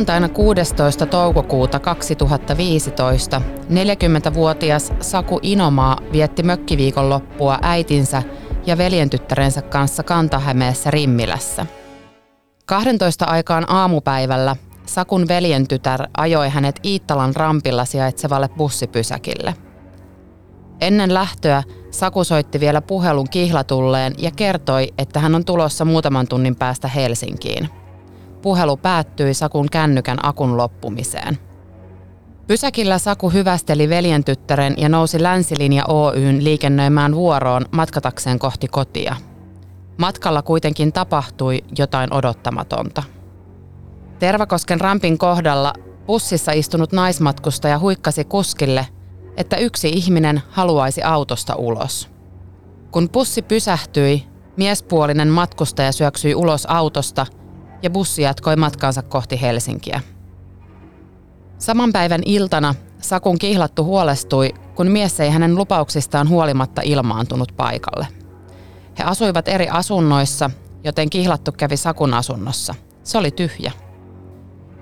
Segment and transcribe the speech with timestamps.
[0.00, 1.06] Lauantaina 16.
[1.06, 8.22] toukokuuta 2015 40-vuotias Saku Inomaa vietti mökkiviikonloppua äitinsä
[8.66, 11.66] ja veljentyttärensä kanssa Kantahämeessä Rimmilässä.
[12.66, 19.54] 12 aikaan aamupäivällä Sakun veljentytär ajoi hänet Iittalan rampilla sijaitsevalle bussipysäkille.
[20.80, 26.56] Ennen lähtöä Saku soitti vielä puhelun kihlatulleen ja kertoi, että hän on tulossa muutaman tunnin
[26.56, 27.68] päästä Helsinkiin–
[28.42, 31.38] Puhelu päättyi Sakun kännykän akun loppumiseen.
[32.46, 39.16] Pysäkillä Saku hyvästeli veljen tyttären ja nousi Länsilinja Oyn liikennöimään vuoroon matkatakseen kohti kotia.
[39.98, 43.02] Matkalla kuitenkin tapahtui jotain odottamatonta.
[44.18, 45.72] Tervakosken rampin kohdalla
[46.06, 48.86] bussissa istunut naismatkustaja huikkasi kuskille,
[49.36, 52.10] että yksi ihminen haluaisi autosta ulos.
[52.90, 54.26] Kun bussi pysähtyi,
[54.56, 57.26] miespuolinen matkustaja syöksyi ulos autosta–
[57.82, 60.00] ja bussi jatkoi matkaansa kohti Helsinkiä.
[61.58, 68.06] Saman päivän iltana Sakun kihlattu huolestui, kun mies ei hänen lupauksistaan huolimatta ilmaantunut paikalle.
[68.98, 70.50] He asuivat eri asunnoissa,
[70.84, 72.74] joten kihlattu kävi Sakun asunnossa.
[73.02, 73.72] Se oli tyhjä.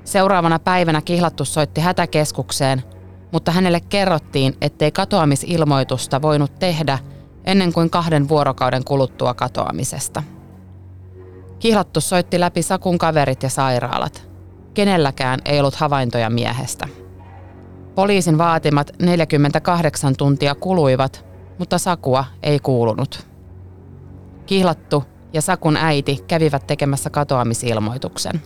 [0.04, 2.82] Seuraavana päivänä kihlattu soitti hätäkeskukseen,
[3.32, 6.98] mutta hänelle kerrottiin, ettei katoamisilmoitusta voinut tehdä
[7.44, 10.22] ennen kuin kahden vuorokauden kuluttua katoamisesta–
[11.58, 14.28] Kihlattu soitti läpi Sakun kaverit ja sairaalat.
[14.74, 16.88] Kenelläkään ei ollut havaintoja miehestä.
[17.94, 21.26] Poliisin vaatimat 48 tuntia kuluivat,
[21.58, 23.26] mutta Sakua ei kuulunut.
[24.46, 28.42] Kihlattu ja Sakun äiti kävivät tekemässä katoamisilmoituksen.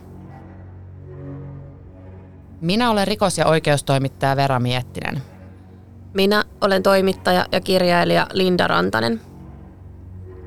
[2.61, 5.23] Minä olen rikos- ja oikeustoimittaja Vera Miettinen.
[6.15, 9.21] Minä olen toimittaja ja kirjailija Linda Rantanen.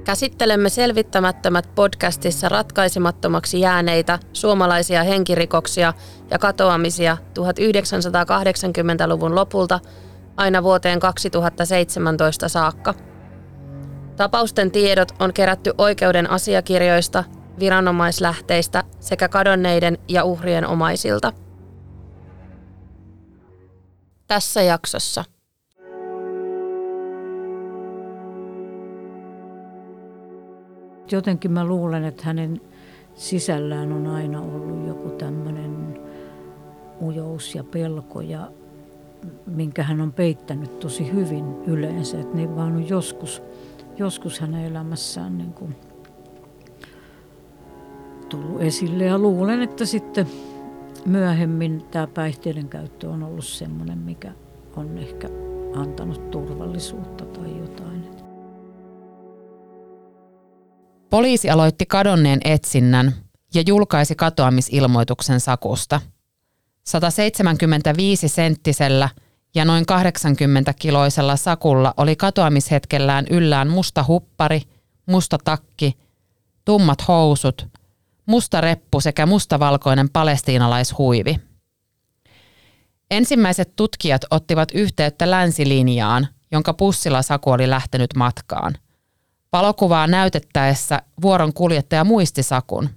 [0.06, 5.94] Käsittelemme selvittämättömät podcastissa ratkaisemattomaksi jääneitä suomalaisia henkirikoksia
[6.32, 9.80] ja katoamisia 1980-luvun lopulta
[10.38, 12.94] aina vuoteen 2017 saakka.
[14.16, 17.24] Tapausten tiedot on kerätty oikeuden asiakirjoista,
[17.60, 21.34] viranomaislähteistä sekä kadonneiden ja uhrien omaisilta.
[24.28, 25.24] Tässä jaksossa–
[31.12, 32.62] Jotenkin mä luulen, että hänen
[33.16, 36.00] sisällään on aina ollut joku tämmöinen
[37.02, 38.52] ujous ja pelko ja
[39.46, 42.20] minkä hän on peittänyt tosi hyvin yleensä.
[42.20, 43.42] Että ne vaan on joskus,
[43.98, 45.76] joskus hänen elämässään niin kuin
[48.30, 49.06] tullut esille.
[49.06, 50.28] Ja luulen, että sitten
[51.06, 54.32] myöhemmin tämä päihteiden käyttö on ollut semmoinen, mikä
[54.76, 55.30] on ehkä
[55.76, 57.85] antanut turvallisuutta tai jotain.
[61.10, 63.16] Poliisi aloitti kadonneen etsinnän
[63.54, 66.02] ja julkaisi katoamisilmoituksen Sakusta.
[66.88, 69.10] 175 senttisellä
[69.56, 74.62] ja noin 80 kiloisella Sakulla oli katoamishetkellään yllään musta huppari,
[75.06, 75.98] musta takki,
[76.66, 77.68] tummat housut,
[78.26, 81.40] musta reppu sekä mustavalkoinen palestiinalaishuivi.
[83.12, 88.78] Ensimmäiset tutkijat ottivat yhteyttä länsilinjaan, jonka pussilla Saku oli lähtenyt matkaan–
[89.56, 92.90] Valokuvaa näytettäessä vuoron kuljettaja muisti Sakun.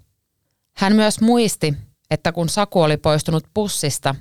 [0.76, 1.74] Hän myös muisti,
[2.10, 4.14] että kun Saku oli poistunut bussista,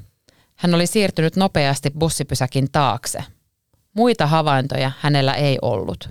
[0.55, 3.23] hän oli siirtynyt nopeasti bussipysäkin taakse.
[3.93, 6.09] Muita havaintoja hänellä ei ollut.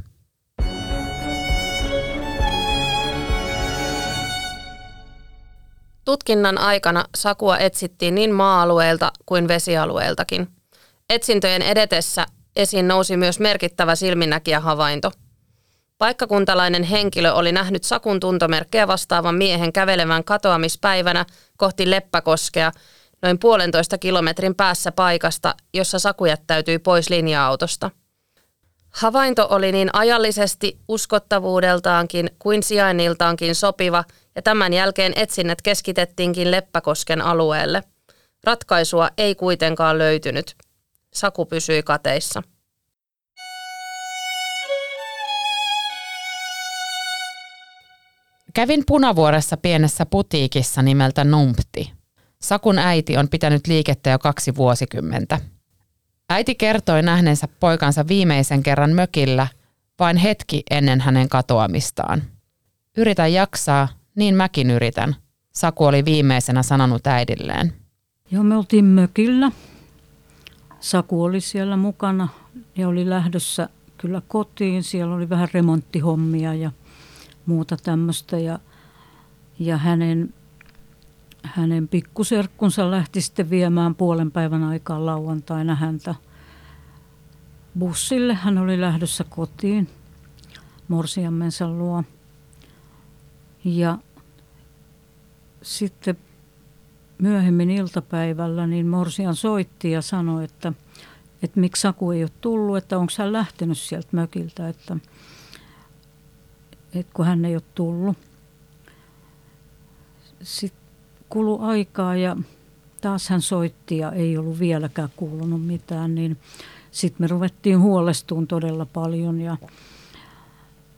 [6.05, 10.49] Tutkinnan aikana Sakua etsittiin niin maa-alueelta kuin vesialueeltakin.
[11.11, 12.27] Etsintöjen edetessä
[12.57, 15.13] esiin nousi myös merkittävä silminnäkijä havainto–
[15.99, 21.27] Paikkakuntalainen henkilö oli nähnyt Sakun tuntomerkkejä vastaavan miehen kävelevän katoamispäivänä
[21.57, 22.73] kohti Leppäkoskea
[23.23, 27.91] noin puolentoista kilometrin päässä paikasta, jossa Saku jättäytyi pois linja-autosta.
[28.91, 34.05] Havainto oli niin ajallisesti, uskottavuudeltaankin kuin sijainniltaankin sopiva
[34.35, 37.83] ja tämän jälkeen etsinnät keskitettiinkin Leppäkosken alueelle.
[38.45, 40.57] Ratkaisua ei kuitenkaan löytynyt.
[41.15, 42.43] Saku pysyi kateissa.
[48.57, 51.93] Kävin Punavuoressa pienessä putiikissa nimeltä Numpti.
[52.43, 55.41] Sakun äiti on pitänyt liikettä jo kaksi vuosikymmentä.
[56.31, 59.47] Äiti kertoi nähneensä poikansa viimeisen kerran mökillä
[59.99, 62.23] vain hetki ennen hänen katoamistaan.
[62.97, 65.17] Yritä jaksaa, niin mäkin yritän,
[65.53, 67.73] Saku oli viimeisenä sanonut äidilleen.
[68.31, 69.53] Joo, me oltiin mökillä.
[70.81, 72.29] Saku oli siellä mukana
[72.77, 73.69] ja oli lähdössä
[73.99, 74.83] kyllä kotiin.
[74.83, 76.71] Siellä oli vähän remonttihommia ja
[77.47, 78.39] muuta tämmöistä.
[78.39, 78.59] Ja,
[79.59, 80.35] ja hänen,
[81.43, 86.15] hänen pikkuserkkunsa lähti sitten viemään puolen päivän aikaa lauantaina häntä
[87.79, 88.35] bussille.
[88.35, 89.89] Hän oli lähdössä kotiin
[90.89, 92.05] morsiammensa luo.
[93.65, 93.99] Ja
[95.63, 96.17] sitten
[97.19, 100.73] myöhemmin iltapäivällä niin Morsian soitti ja sanoi, että,
[101.43, 104.97] että miksi Saku ei ole tullut, että onko hän lähtenyt sieltä mökiltä, että,
[107.01, 108.19] että kun hän ei ole tullut.
[110.43, 110.81] Sitten
[111.29, 112.37] kului aikaa ja
[113.01, 116.37] taas hän soitti ja ei ollut vieläkään kuulunut mitään, niin
[116.91, 119.57] sitten me ruvettiin huolestumaan todella paljon ja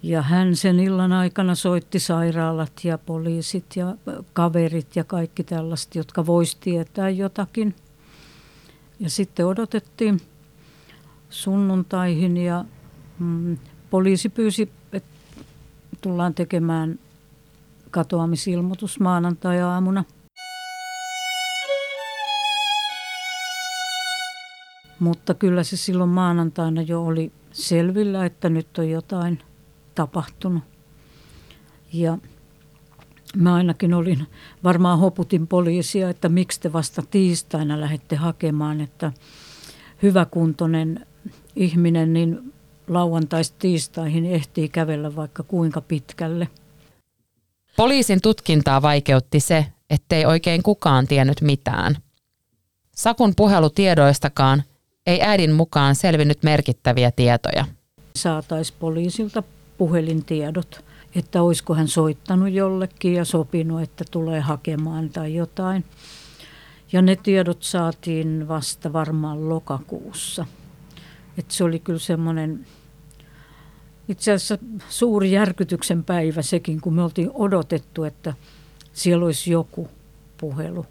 [0.02, 3.94] ja hän sen illan aikana soitti sairaalat ja poliisit ja
[4.32, 7.74] kaverit ja kaikki tällaiset, jotka voisi tietää jotakin.
[9.00, 10.20] Ja sitten odotettiin
[11.30, 12.64] sunnuntaihin ja
[13.18, 13.58] mm,
[13.90, 14.70] poliisi pyysi,
[16.00, 16.98] tullaan tekemään
[17.90, 20.04] katoamisilmoitus maanantai-aamuna.
[25.00, 29.42] Mutta kyllä se silloin maanantaina jo oli selvillä, että nyt on jotain
[29.94, 30.62] tapahtunut.
[31.92, 32.18] Ja
[33.36, 34.26] mä ainakin olin,
[34.64, 39.12] varmaan hoputin poliisia, että miksi te vasta tiistaina lähdette hakemaan, että
[40.02, 41.06] hyväkuntoinen
[41.56, 42.52] ihminen niin
[42.88, 46.49] lauantaista tiistaihin ehtii kävellä vaikka kuinka pitkälle.
[47.76, 51.96] Poliisin tutkintaa vaikeutti se, ettei oikein kukaan tiennyt mitään.
[52.96, 54.62] Sakun puhelutiedoistakaan
[55.06, 57.64] ei äidin mukaan selvinnyt merkittäviä tietoja.
[58.17, 59.43] Saataisiin poliisilta
[59.79, 65.85] puhelintiedot, että olisiko hän soittanut jollekin ja sopinut, että tulee hakemaan tai jotain.
[66.93, 70.46] Ja ne tiedot saatiin vasta varmaan lokakuussa.
[71.38, 72.67] Et se oli kyllä semmoinen
[74.08, 74.58] itse asiassa
[74.88, 78.34] suuri järkytyksen päivä sekin, kun me oltiin odotettu, että
[78.93, 79.88] siellä olisi joku
[80.38, 80.87] puhelu,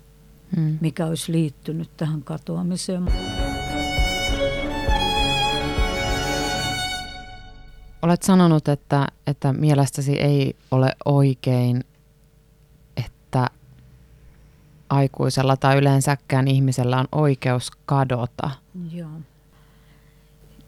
[0.56, 0.78] hmm.
[0.82, 3.04] mikä olisi liittynyt tähän katoamiseen.
[8.02, 11.84] Olet sanonut, että, että mielestäsi ei ole oikein,
[13.06, 13.50] että
[14.90, 18.50] aikuisella tai yleensäkään ihmisellä on oikeus kadota.
[18.92, 19.10] Joo.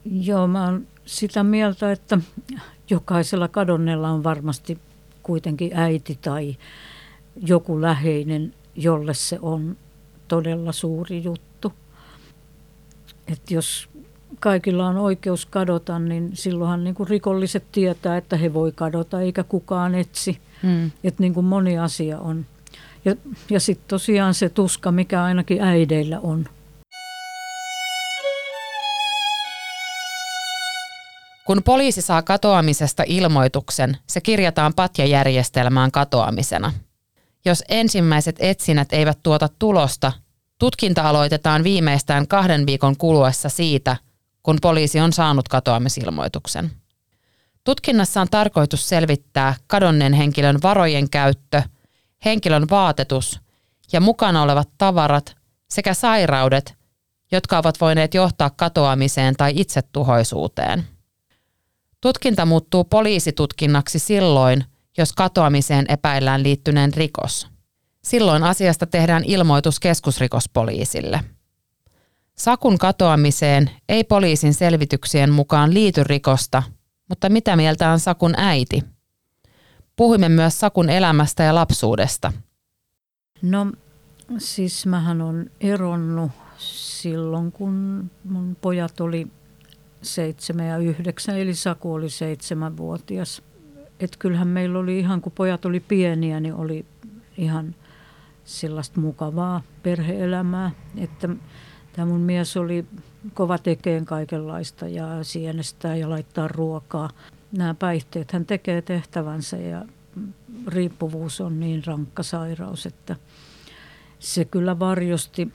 [0.06, 2.17] Joo, mä oon sitä mieltä, että
[2.89, 4.77] jokaisella kadonneella on varmasti
[5.23, 6.57] kuitenkin äiti tai
[7.35, 9.77] joku läheinen, jolle se on
[10.27, 11.73] todella suuri juttu.
[13.27, 13.89] että jos
[14.39, 19.44] kaikilla on oikeus kadota, niin silloinhan niin kuin rikolliset tietää, että he voi kadota eikä
[19.44, 20.39] kukaan etsi.
[20.63, 20.91] Mm.
[21.03, 22.45] Että niin kuin moni asia on.
[23.06, 23.15] Ja,
[23.50, 26.45] ja sitten tosiaan se tuska, mikä ainakin äideillä on.
[31.50, 36.74] Kun poliisi saa katoamisesta ilmoituksen, se kirjataan patjajärjestelmään katoamisena.
[37.46, 40.12] Jos ensimmäiset etsinnät eivät tuota tulosta,
[40.59, 43.95] tutkinta aloitetaan viimeistään kahden viikon kuluessa siitä–
[44.44, 46.71] kun poliisi on saanut katoamisilmoituksen.
[47.64, 51.62] Tutkinnassa on tarkoitus selvittää kadonneen henkilön varojen käyttö,
[52.26, 53.40] henkilön vaatetus
[53.92, 55.35] ja mukana olevat tavarat
[55.69, 56.76] sekä sairaudet,
[57.31, 60.98] jotka ovat voineet johtaa katoamiseen tai itsetuhoisuuteen.
[62.01, 64.63] Tutkinta muuttuu poliisitutkinnaksi silloin,
[64.97, 67.47] jos katoamiseen epäillään liittyneen rikos.
[68.03, 71.23] Silloin asiasta tehdään ilmoitus keskusrikospoliisille.
[72.37, 76.63] Sakun katoamiseen ei poliisin selvityksien mukaan liity rikosta,
[77.09, 78.83] mutta mitä mieltä on Sakun äiti?
[79.95, 82.33] Puhuimme myös Sakun elämästä ja lapsuudesta.
[83.41, 83.71] No
[84.37, 89.27] siis mähän on eronnut silloin, kun mun pojat oli
[90.01, 93.41] seitsemän ja yhdeksän, eli Saku oli seitsemänvuotias.
[93.99, 96.85] Et kyllähän meillä oli ihan, kun pojat oli pieniä, niin oli
[97.37, 97.75] ihan
[98.45, 101.29] sellaista mukavaa perheelämää, että
[101.99, 102.85] Tämä mun mies oli
[103.33, 107.09] kova tekeen kaikenlaista ja sienestää ja laittaa ruokaa.
[107.51, 109.85] Nämä päihteet hän tekee tehtävänsä ja
[110.68, 113.15] riippuvuus on niin rankka sairaus, että
[114.19, 115.51] se kyllä varjosti.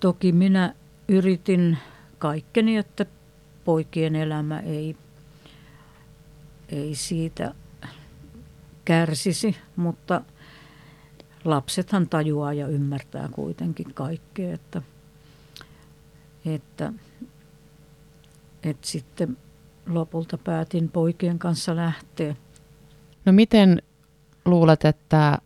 [0.00, 0.74] Toki minä
[1.08, 1.78] yritin
[2.18, 3.06] kaikkeni, että
[3.64, 4.96] poikien elämä ei,
[6.68, 7.54] ei siitä
[8.84, 10.22] kärsisi, mutta
[11.44, 14.82] lapsethan tajuaa ja ymmärtää kuitenkin kaikkea, että,
[16.46, 16.92] että,
[18.62, 19.36] että sitten
[19.86, 22.36] lopulta päätin poikien kanssa lähteä.
[23.24, 23.82] No miten
[24.44, 25.38] luulet, että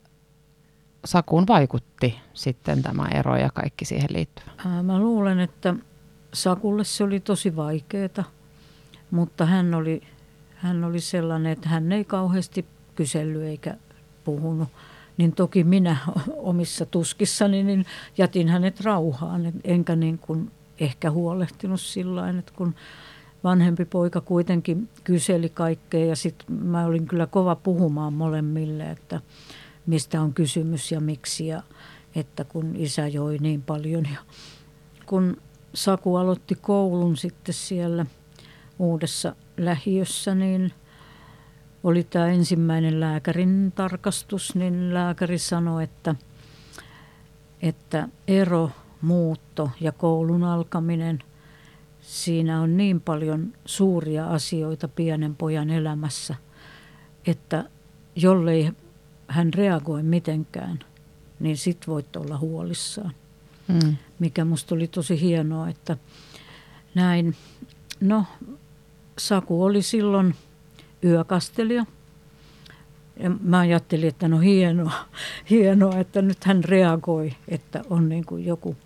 [1.04, 4.82] Sakuun vaikutti sitten tämä ero ja kaikki siihen liittyvä?
[4.82, 5.74] Mä luulen, että
[6.34, 8.24] Sakulle se oli tosi vaikeaa,
[9.10, 10.02] mutta hän oli,
[10.56, 13.76] hän oli sellainen, että hän ei kauheasti kysellyt eikä
[14.24, 14.68] puhunut.
[15.16, 15.96] Niin toki minä
[16.36, 17.86] omissa tuskissani niin
[18.18, 22.74] jätin hänet rauhaan, enkä niin kuin ehkä huolehtinut sillä että kun
[23.44, 29.20] vanhempi poika kuitenkin kyseli kaikkea ja sitten mä olin kyllä kova puhumaan molemmille, että
[29.86, 31.62] mistä on kysymys ja miksi ja
[32.14, 34.04] että kun isä joi niin paljon.
[34.12, 34.18] Ja
[35.06, 35.36] kun
[35.76, 38.06] Saku aloitti koulun sitten siellä
[38.78, 40.72] uudessa lähiössä, niin
[41.84, 46.14] oli tämä ensimmäinen lääkärin tarkastus, niin lääkäri sanoi, että,
[47.62, 51.18] että ero, muutto ja koulun alkaminen,
[52.00, 56.34] siinä on niin paljon suuria asioita pienen pojan elämässä,
[57.26, 57.64] että
[58.14, 58.72] jollei
[59.28, 60.78] hän reagoi mitenkään,
[61.40, 63.14] niin sit voit olla huolissaan.
[63.68, 63.96] Mm.
[64.18, 65.96] Mikä musta oli tosi hienoa, että
[66.94, 67.36] näin.
[68.00, 68.24] No,
[69.18, 70.34] Saku oli silloin
[71.04, 71.86] yökastelija.
[73.16, 74.92] Ja mä ajattelin, että no hienoa,
[75.50, 78.76] hienoa, että nyt hän reagoi, että on niin kuin joku,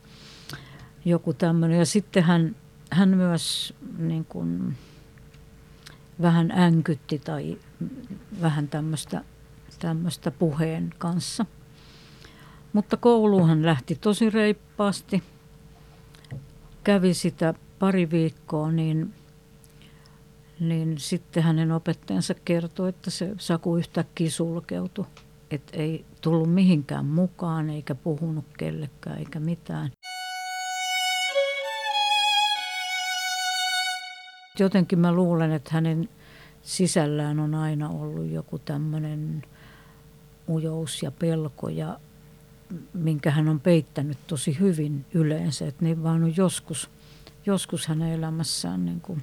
[1.05, 1.79] joku tämmöinen.
[1.79, 2.57] Ja sitten hän,
[2.91, 4.77] hän myös niin kuin
[6.23, 7.59] vähän änkytti tai
[8.41, 9.25] vähän tämmöistä
[9.79, 11.47] tämmöistä puheen kanssa.
[12.73, 15.23] Mutta kouluun lähti tosi reippaasti.
[16.85, 19.15] Kävi sitä pari viikkoa, niin,
[20.61, 25.07] niin sitten hänen opettajansa kertoi, että se Saku yhtäkkiä sulkeutui.
[25.50, 29.91] Että ei tullut mihinkään mukaan, eikä puhunut kellekään, eikä mitään.
[34.59, 36.09] Jotenkin mä luulen, että hänen
[36.62, 39.43] sisällään on aina ollut joku tämmöinen
[40.49, 42.00] ujous ja pelko ja
[42.95, 45.67] minkä hän on peittänyt tosi hyvin yleensä.
[45.67, 46.91] Että ne vaan on joskus,
[47.47, 49.23] joskus hänen elämässään niin kuin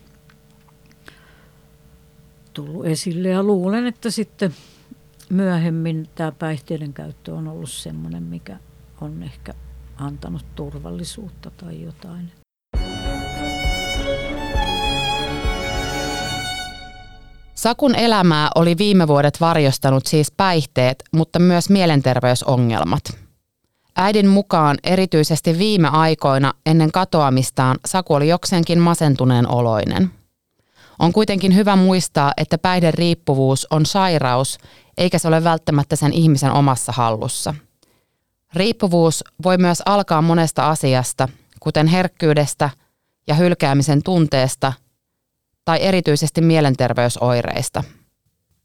[2.54, 3.27] tullut esille.
[3.30, 4.56] Ja luulen, että sitten
[5.30, 8.58] myöhemmin tämä päihteiden käyttö on ollut semmoinen, mikä
[9.01, 9.54] on ehkä
[9.98, 12.32] antanut turvallisuutta tai jotain.
[17.56, 23.26] Sakun elämää oli viime vuodet varjostanut siis päihteet, mutta myös mielenterveysongelmat.
[23.98, 30.12] Äidin mukaan erityisesti viime aikoina ennen katoamistaan Saku oli jokseenkin masentuneen oloinen.
[31.00, 34.58] On kuitenkin hyvä muistaa, että päihderiippuvuus on sairaus,
[34.98, 37.54] eikä se ole välttämättä sen ihmisen omassa hallussa.
[38.54, 42.70] Riippuvuus voi myös alkaa monesta asiasta, kuten herkkyydestä
[43.27, 44.74] ja hylkäämisen tunteesta–
[45.68, 47.84] tai erityisesti mielenterveysoireista?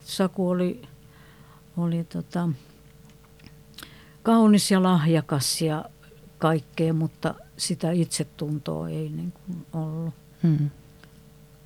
[0.03, 0.81] Saku oli,
[1.77, 2.49] oli tota,
[4.23, 5.85] kaunis ja lahjakas ja
[6.37, 10.13] kaikkea, mutta sitä itsetuntoa ei niin kuin ollut
[10.43, 10.69] hmm.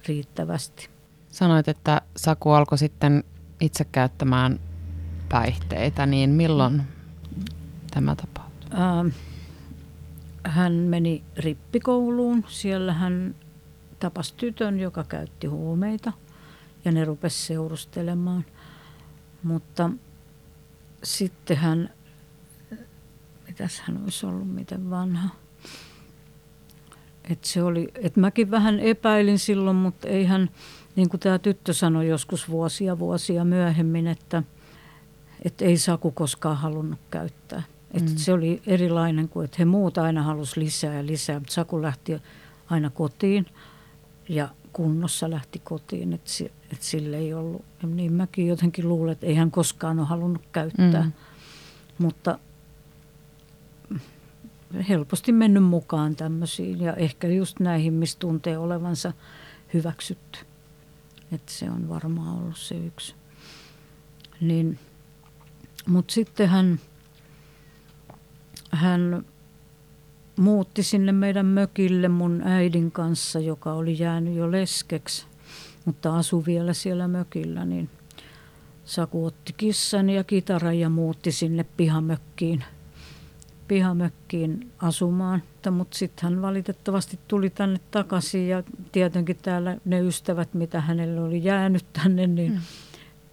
[0.08, 0.90] riittävästi.
[1.30, 3.24] Sanoit, että Saku alkoi sitten
[3.62, 4.60] itse käyttämään
[5.30, 6.82] päihteitä, niin milloin
[7.92, 8.70] tämä tapahtui?
[8.74, 9.08] Ähm,
[10.44, 12.44] hän meni rippikouluun.
[12.48, 13.36] Siellä hän
[14.00, 16.14] tapasi tytön, joka käytti huumeita
[16.86, 18.46] ja ne rupesi seurustelemaan.
[19.44, 19.90] Mutta
[21.04, 21.90] sitten hän,
[23.60, 25.30] mitäs hän olisi ollut, miten vanha.
[27.30, 30.50] Et se oli, et mäkin vähän epäilin silloin, mutta ei hän,
[30.96, 34.44] niin kuin tämä tyttö sanoi joskus vuosia vuosia myöhemmin, että,
[35.46, 37.64] että ei Saku koskaan halunnut käyttää.
[37.94, 38.16] Et mm.
[38.16, 42.22] Se oli erilainen kuin, että he muut aina halusi lisää ja lisää, mutta Saku lähti
[42.70, 43.46] aina kotiin–
[44.30, 46.32] ja kunnossa lähti kotiin, että,
[46.72, 47.66] että sille ei ollut.
[47.84, 51.04] Niin mäkin jotenkin luulen, että ei hän koskaan ole halunnut käyttää.
[51.04, 51.12] Mm.
[51.98, 52.40] Mutta
[54.90, 59.14] helposti mennyt mukaan tämmöisiin ja ehkä just näihin, missä tuntee olevansa
[59.74, 60.40] hyväksytty.
[61.32, 63.16] Että se on varmaan ollut se yksi.
[64.42, 64.80] Niin,
[65.88, 66.80] mutta sitten hän,
[68.72, 69.26] hän
[70.38, 75.26] muutti sinne meidän mökille mun äidin kanssa, joka oli jäänyt jo leskeksi,
[75.86, 77.90] mutta asui vielä siellä mökillä, niin
[78.88, 82.64] Saku otti kissan ja kitaran ja muutti sinne pihamökkiin,
[83.68, 85.44] pihamökkiin asumaan.
[85.72, 91.44] Mutta sitten hän valitettavasti tuli tänne takaisin ja tietenkin täällä ne ystävät, mitä hänelle oli
[91.44, 92.62] jäänyt tänne, niin mm.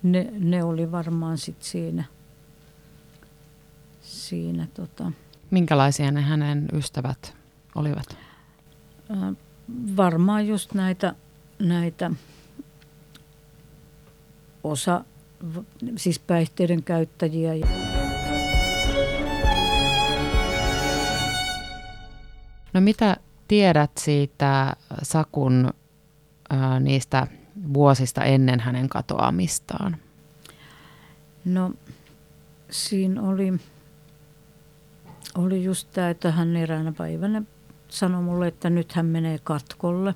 [0.03, 2.05] ne, ne oli varmaan sit siinä,
[4.03, 5.12] siinä tota,
[5.50, 7.35] Minkälaisia ne hänen ystävät
[7.75, 8.17] olivat?
[9.97, 11.14] varmaan just näitä,
[11.59, 12.11] näitä
[14.64, 15.05] osa,
[15.97, 17.55] siis päihteiden käyttäjiä.
[17.55, 17.94] ja-
[22.75, 23.16] No mitä
[23.49, 25.71] tiedät siitä Sakun
[26.81, 27.26] niistä
[27.75, 29.97] vuosista ennen hänen katoamistaan?
[31.45, 31.73] No
[32.71, 33.52] siinä oli,
[35.35, 37.43] oli just tämä, että hän eräänä päivänä
[37.88, 40.14] sanoi mulle, että nyt hän menee katkolle.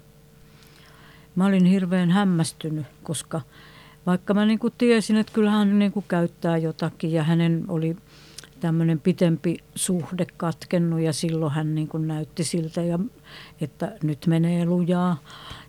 [1.34, 3.40] Mä olin hirveän hämmästynyt, koska
[4.06, 7.96] vaikka mä niin tiesin, että kyllä hän niin käyttää jotakin ja hänen oli
[8.60, 12.98] tämmöinen pitempi suhde katkennut ja silloin hän niin näytti siltä, ja,
[13.60, 15.22] että nyt menee lujaa.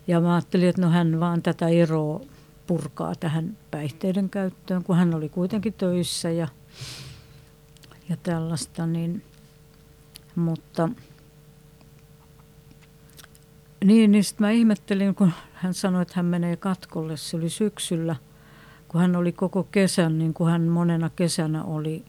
[0.06, 2.20] Ja mä ajattelin, että no hän vaan tätä eroa
[2.66, 6.48] purkaa tähän päihteiden käyttöön, kun hän oli kuitenkin töissä ja,
[8.08, 8.86] ja tällaista.
[8.86, 9.22] Niin,
[10.34, 10.88] mutta
[13.84, 17.16] niin, niin sitten mä ihmettelin, kun hän sanoi, että hän menee katkolle.
[17.16, 18.16] Se oli syksyllä,
[18.88, 22.04] kun hän oli koko kesän, niin kuin hän monena kesänä oli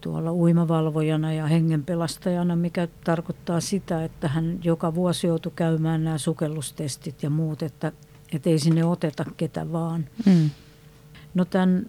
[0.00, 7.22] tuolla uimavalvojana ja hengenpelastajana, mikä tarkoittaa sitä, että hän joka vuosi joutui käymään nämä sukellustestit
[7.22, 7.92] ja muut, että,
[8.32, 10.04] että ei sinne oteta ketä vaan.
[10.26, 10.50] Mm.
[11.34, 11.86] No tämän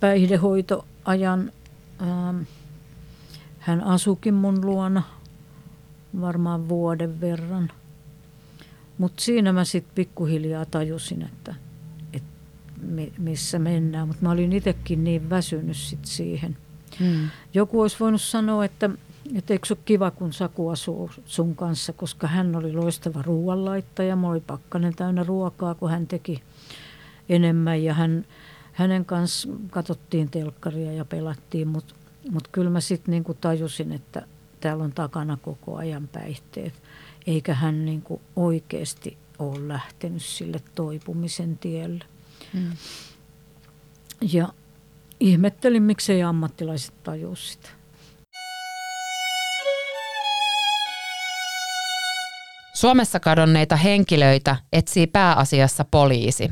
[0.00, 1.52] päihdehoitoajan
[2.02, 2.42] ähm,
[3.58, 5.02] hän asukin mun luona
[6.20, 7.70] varmaan vuoden verran.
[8.98, 11.54] Mutta siinä mä sitten pikkuhiljaa tajusin, että,
[12.12, 12.30] että
[12.82, 14.08] mi- missä mennään.
[14.08, 16.56] Mutta mä olin itsekin niin väsynyt sit siihen.
[17.00, 17.28] Mm.
[17.54, 18.90] Joku olisi voinut sanoa, että,
[19.34, 24.16] että eikö se ole kiva, kun Saku asuu sun kanssa, koska hän oli loistava ruoanlaittaja.
[24.16, 26.42] Mulla oli pakkanen täynnä ruokaa, kun hän teki
[27.28, 28.24] enemmän ja hän,
[28.72, 31.94] hänen kanssa katsottiin telkkaria ja pelattiin, mutta
[32.30, 34.26] mut kyllä mä sitten niinku tajusin, että
[34.60, 36.74] täällä on takana koko ajan päihteet,
[37.26, 42.04] eikä hän niinku oikeasti ole lähtenyt sille toipumisen tielle.
[42.52, 42.72] Mm.
[44.32, 44.48] Ja
[45.20, 47.68] ihmettelin, miksei ammattilaiset tajua sitä.
[52.74, 56.50] Suomessa kadonneita henkilöitä etsii pääasiassa poliisi.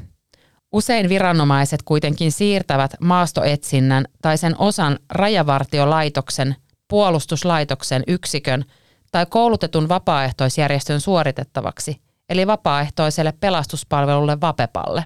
[0.72, 6.56] Usein viranomaiset kuitenkin siirtävät maastoetsinnän tai sen osan rajavartiolaitoksen,
[6.88, 8.64] puolustuslaitoksen yksikön
[9.12, 15.04] tai koulutetun vapaaehtoisjärjestön suoritettavaksi, eli vapaaehtoiselle pelastuspalvelulle Vapepalle.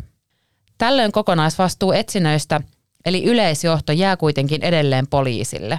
[0.78, 2.60] Tällöin kokonaisvastuu etsinnöistä,
[3.06, 5.78] eli yleisjohto jää kuitenkin edelleen poliisille.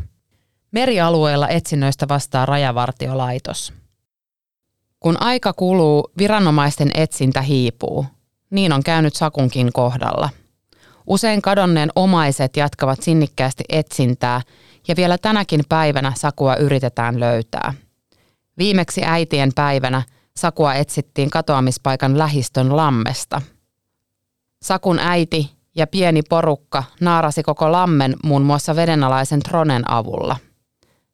[0.72, 3.74] Merialueella etsinnöistä vastaa rajavartiolaitos.
[5.00, 8.06] Kun aika kuluu, viranomaisten etsintä hiipuu.
[8.50, 10.30] Niin on käynyt Sakunkin kohdalla.
[11.08, 14.42] Usein kadonneen omaiset jatkavat sinnikkäästi etsintää
[14.88, 17.74] ja vielä tänäkin päivänä Sakua yritetään löytää.
[18.58, 20.04] Viimeksi äitien päivänä
[20.36, 23.42] Sakua etsittiin katoamispaikan lähistön lammesta.
[24.62, 30.38] Sakun äiti ja pieni porukka naarasi koko lammen muun muassa vedenalaisen tronen avulla.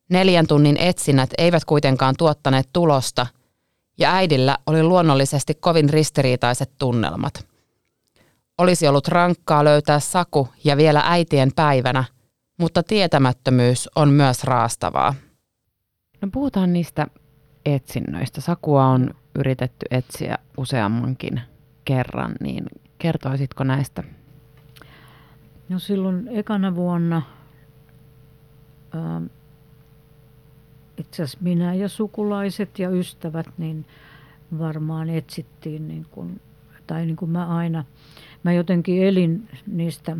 [0.09, 3.27] Neljän tunnin etsinnät eivät kuitenkaan tuottaneet tulosta–
[3.99, 7.47] ja äidillä oli luonnollisesti kovin ristiriitaiset tunnelmat.
[8.57, 12.03] Olisi ollut rankkaa löytää Saku ja vielä äitien päivänä,
[12.59, 15.15] mutta tietämättömyys on myös raastavaa.
[16.21, 17.07] No puhutaan niistä
[17.65, 18.41] etsinnöistä.
[18.41, 21.41] Sakua on yritetty etsiä useammankin
[21.85, 22.65] kerran, niin
[22.97, 24.03] kertoisitko näistä?
[25.69, 27.21] No silloin ekana vuonna
[28.93, 29.21] ää,
[30.97, 33.85] itse asiassa minä ja sukulaiset ja ystävät, niin
[34.59, 36.41] varmaan etsittiin, niin kuin,
[36.87, 37.85] tai niin kuin mä aina,
[38.43, 40.17] mä jotenkin elin niistä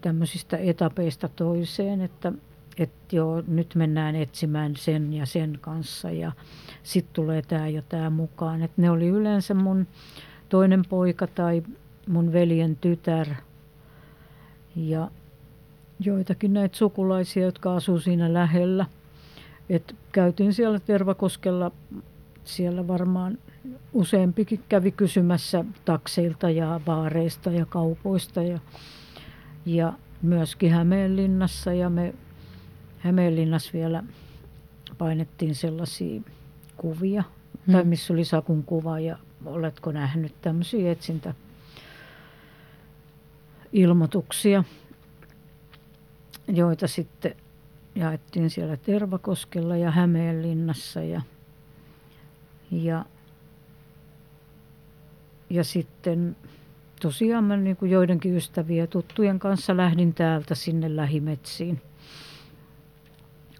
[0.00, 2.32] tämmöisistä etapeista toiseen, että,
[2.78, 6.32] että joo, nyt mennään etsimään sen ja sen kanssa ja
[6.82, 8.62] sitten tulee tämä ja tämä mukaan.
[8.62, 9.86] Että ne oli yleensä mun
[10.48, 11.62] toinen poika tai
[12.08, 13.26] mun veljen tytär
[14.76, 15.10] ja
[16.00, 18.86] joitakin näitä sukulaisia, jotka asuu siinä lähellä.
[19.70, 21.70] Et käytiin siellä Tervakoskella,
[22.44, 23.38] siellä varmaan
[23.92, 28.58] useampikin kävi kysymässä takseilta ja baareista ja kaupoista ja,
[29.66, 32.14] ja myöskin Hämeenlinnassa ja me
[32.98, 34.02] Hämeenlinnassa vielä
[34.98, 36.20] painettiin sellaisia
[36.76, 37.22] kuvia,
[37.66, 37.72] hmm.
[37.72, 41.34] tai missä oli Sakun kuva ja oletko nähnyt tämmöisiä etsintä
[43.74, 44.64] ilmoituksia,
[46.48, 47.34] joita sitten
[47.94, 51.22] jaettiin siellä Tervakoskella ja Hämeenlinnassa ja,
[52.70, 53.04] ja,
[55.50, 56.36] ja sitten
[57.02, 61.82] tosiaan mä niin kuin joidenkin ystävien ja tuttujen kanssa lähdin täältä sinne lähimetsiin.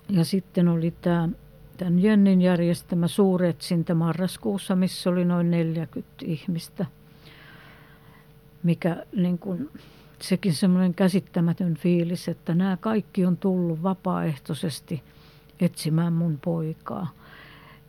[0.09, 1.29] Ja sitten oli tämä
[1.77, 6.87] tämän Jennin järjestämä suuretsintä marraskuussa, missä oli noin 40 ihmistä.
[8.63, 9.71] Mikä niin kuin,
[10.21, 15.03] sekin semmoinen käsittämätön fiilis, että nämä kaikki on tullut vapaaehtoisesti
[15.61, 17.13] etsimään mun poikaa.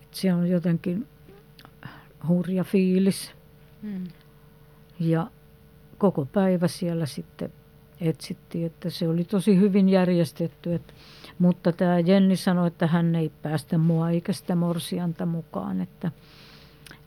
[0.01, 1.07] Et se on jotenkin
[2.27, 3.31] hurja fiilis.
[3.81, 4.03] Hmm.
[4.99, 5.27] Ja
[5.97, 7.53] koko päivä siellä sitten
[8.01, 10.73] etsittiin, että se oli tosi hyvin järjestetty.
[10.73, 10.93] Että,
[11.39, 16.11] mutta tämä Jenni sanoi, että hän ei päästä mua eikä sitä morsianta mukaan, että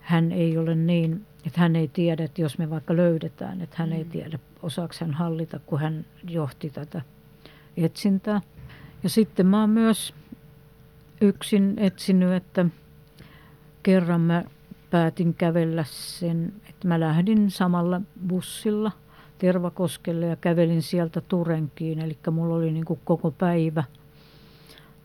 [0.00, 3.92] hän ei ole niin, että hän ei tiedä, että jos me vaikka löydetään, että hän
[3.92, 4.10] ei mm.
[4.10, 7.02] tiedä, osaako hän hallita, kun hän johti tätä
[7.76, 8.40] etsintää.
[9.02, 10.14] Ja sitten mä oon myös
[11.20, 12.66] yksin etsinyt, että
[13.82, 14.44] kerran mä
[14.90, 18.92] päätin kävellä sen, että mä lähdin samalla bussilla
[19.38, 21.98] Tervakoskelle ja kävelin sieltä Turenkiin.
[21.98, 23.84] Eli mulla oli niin kuin koko päivä.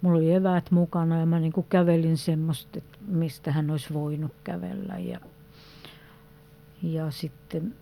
[0.02, 4.32] Mulla oli eväät mukana ja mä niin kuin kävelin semmoista, että mistä hän olisi voinut
[4.44, 5.00] kävellä.
[5.00, 5.20] Ja,
[6.84, 7.76] ja sitten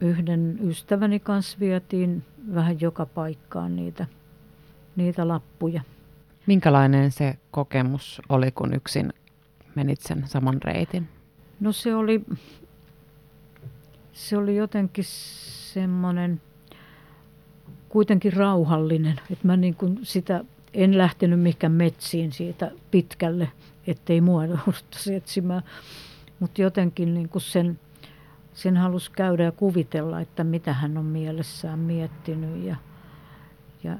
[0.00, 4.06] yhden ystäväni kanssa vietiin vähän joka paikkaan niitä,
[4.96, 5.82] niitä lappuja.
[6.46, 9.12] Minkälainen se kokemus oli, kun yksin
[9.74, 11.08] menit sen saman reitin?
[11.60, 12.24] No se oli,
[14.12, 15.04] se oli jotenkin
[15.72, 16.40] semmoinen
[17.88, 23.48] kuitenkin rauhallinen, että mä niin kuin sitä en lähtenyt mihinkään metsiin siitä pitkälle,
[23.86, 25.62] ettei mua jouduttaisi etsimään.
[26.40, 27.80] Mutta jotenkin niin kuin sen,
[28.58, 32.76] sen halusi käydä ja kuvitella, että mitä hän on mielessään miettinyt ja,
[33.84, 33.96] ja,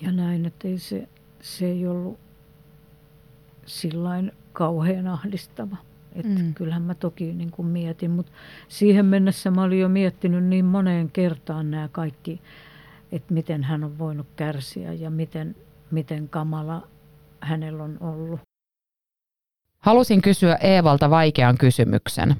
[0.00, 1.08] ja näin, että ei se,
[1.40, 2.18] se ei ollut
[3.66, 5.76] sillain kauhean ahdistava.
[6.12, 6.54] Että mm.
[6.54, 8.32] Kyllähän mä toki niin kuin mietin, mutta
[8.68, 12.40] siihen mennessä mä olin jo miettinyt niin moneen kertaan nämä kaikki,
[13.12, 15.56] että miten hän on voinut kärsiä ja miten,
[15.90, 16.88] miten kamala
[17.40, 18.40] hänellä on ollut.
[19.82, 22.36] Halusin kysyä Eevalta vaikean kysymyksen.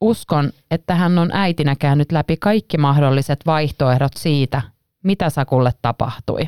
[0.00, 4.62] Uskon, että hän on äitinä käynyt läpi kaikki mahdolliset vaihtoehdot siitä,
[5.04, 6.40] mitä Sakulle tapahtui.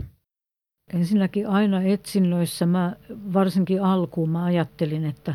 [0.92, 2.96] Ensinnäkin aina etsinnöissä, mä,
[3.32, 5.34] varsinkin alkuun mä ajattelin, että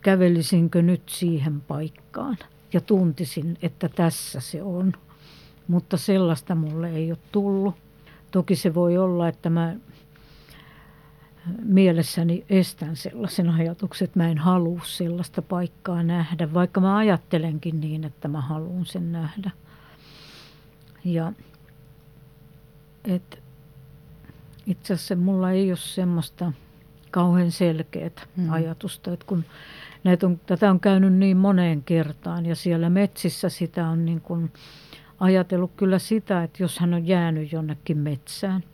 [0.00, 2.36] kävelisinkö nyt siihen paikkaan
[2.72, 4.92] ja tuntisin, että tässä se on.
[5.68, 7.74] Mutta sellaista mulle ei ole tullut.
[8.30, 9.74] Toki se voi olla, että mä
[11.62, 18.04] mielessäni estän sellaisen ajatuksen, että mä en halua sellaista paikkaa nähdä, vaikka mä ajattelenkin niin,
[18.04, 19.50] että mä haluan sen nähdä.
[21.04, 21.32] Ja
[23.04, 23.42] et,
[24.66, 26.52] itse asiassa mulla ei ole semmoista
[27.10, 28.52] kauhean selkeät mm.
[28.52, 29.44] ajatusta, että kun
[30.04, 34.52] näitä on, tätä on käynyt niin moneen kertaan ja siellä metsissä sitä on niin kuin
[35.20, 38.64] ajatellut kyllä sitä, että jos hän on jäänyt jonnekin metsään,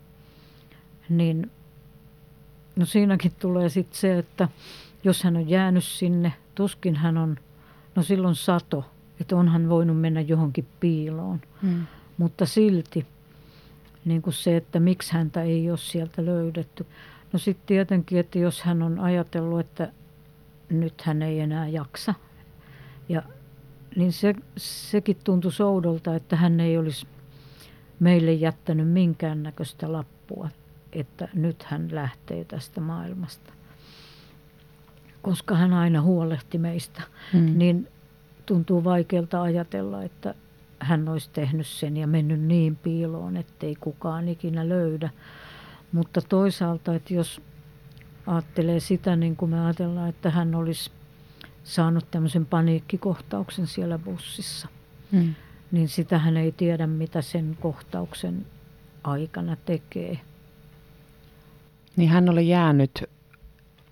[1.09, 1.51] niin
[2.77, 4.49] no siinäkin tulee sitten se, että
[5.05, 7.37] jos hän on jäänyt sinne, tuskin hän on,
[7.95, 8.85] no silloin sato,
[9.21, 11.87] että onhan voinut mennä johonkin piiloon, mm.
[12.19, 13.07] mutta silti
[14.05, 16.87] niin kuin se, että miksi häntä ei ole sieltä löydetty.
[17.33, 19.93] No sitten tietenkin, että jos hän on ajatellut, että
[20.69, 22.15] nyt hän ei enää jaksa,
[23.09, 23.23] ja,
[23.97, 27.07] niin se, sekin tuntui oudolta, että hän ei olisi
[28.01, 30.49] meille jättänyt minkäännäköistä lappua,
[30.95, 33.53] että nyt hän lähtee tästä maailmasta.
[35.23, 37.03] Koska hän aina huolehti meistä,
[37.33, 37.59] hmm.
[37.59, 37.89] niin
[38.47, 40.35] tuntuu vaikealta ajatella, että
[40.81, 45.11] hän olisi tehnyt sen ja mennyt niin piiloon, ettei kukaan ikinä löydä.
[45.93, 47.41] Mutta toisaalta, että jos
[48.27, 50.91] ajattelee sitä niin kuin me ajatellaan, että hän olisi
[51.65, 54.69] saanut tämmöisen paniikkikohtauksen siellä bussissa,
[55.13, 55.35] hmm.
[55.73, 58.47] niin sitä hän ei tiedä, mitä sen kohtauksen
[59.05, 60.21] aikana tekee.
[61.97, 63.05] Niin hän oli jäänyt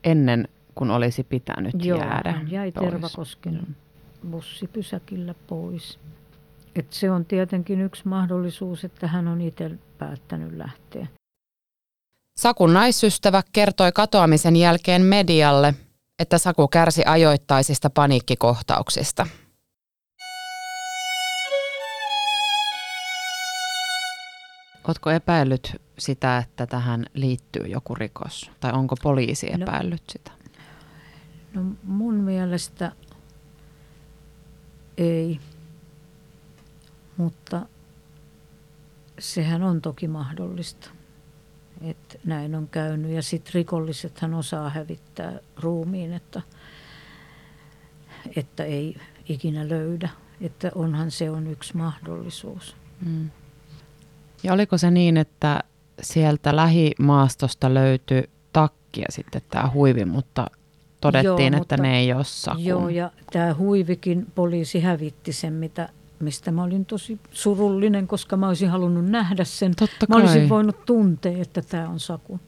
[0.04, 2.90] ennen kuin olisi pitänyt Joo, jäädä hän jäi pois.
[2.90, 3.76] Tervakosken
[4.30, 5.98] bussipysäkillä pois.
[6.76, 11.06] Et se on tietenkin yksi mahdollisuus, että hän on itse päättänyt lähteä.
[12.36, 15.74] Sakun naisystävä kertoi katoamisen jälkeen medialle,
[16.18, 19.26] että Saku kärsi ajoittaisista paniikkikohtauksista.
[24.88, 28.50] Oletko epäillyt sitä, että tähän liittyy joku rikos?
[28.60, 30.30] Tai onko poliisi no- epäillyt no, sitä?
[31.54, 32.92] No mun mielestä
[34.98, 35.40] ei,
[37.16, 37.66] mutta
[39.18, 40.90] sehän on toki mahdollista
[41.80, 43.10] että näin on käynyt.
[43.10, 46.42] Ja sitten rikollisethan osaa hävittää ruumiin, että,
[48.36, 48.96] että ei,
[49.28, 50.08] ikinä löydä.
[50.40, 52.76] Että onhan se on yksi mahdollisuus.
[53.06, 53.30] Mm.
[54.42, 55.60] Ja oliko se niin, että
[56.02, 60.46] sieltä lähimaastosta löytyi takkia sitten tämä huivi, mutta
[61.00, 62.64] todettiin, joo, että mutta, ne ei ole sakun.
[62.64, 65.88] Joo, ja tämä huivikin poliisi hävitti sen, mitä,
[66.20, 69.74] mistä mä olin tosi surullinen, koska mä olisin halunnut nähdä sen.
[69.76, 72.40] Totta mä olisin voinut tuntea, että tämä on saku.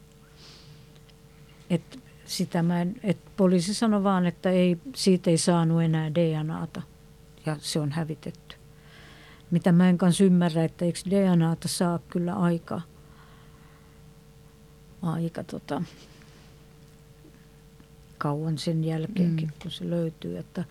[1.69, 6.81] Et sitä mä en, et poliisi sanoi vaan, että ei, siitä ei saanut enää DNAta
[7.45, 8.55] ja se on hävitetty.
[9.51, 12.81] Mitä mä en kanssa ymmärrä, että eikö DNAta saa kyllä aika,
[15.01, 15.81] aika tota,
[18.17, 19.53] kauan sen jälkeenkin, mm.
[19.61, 20.37] kun se löytyy.
[20.37, 20.63] Että,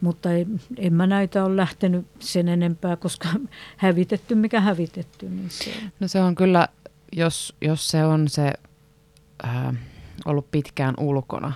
[0.00, 0.46] mutta ei,
[0.78, 3.28] en mä näitä ole lähtenyt sen enempää, koska
[3.76, 5.28] hävitetty mikä hävitetty.
[5.28, 5.72] Niin se.
[6.00, 6.68] No se on kyllä,
[7.12, 8.52] jos, jos se on se
[9.44, 9.74] äh,
[10.24, 11.52] ollut pitkään ulkona,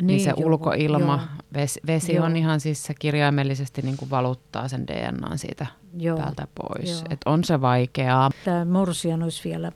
[0.00, 1.44] niin, niin se joo, ulkoilma, joo.
[1.54, 2.24] vesi, vesi joo.
[2.24, 5.66] on ihan siis se kirjaimellisesti niin kuin valuttaa sen DNAn siitä
[5.98, 6.18] joo.
[6.18, 7.04] päältä pois.
[7.10, 8.30] Et on se vaikeaa.
[8.44, 9.72] Tämä Morsian olisi vielä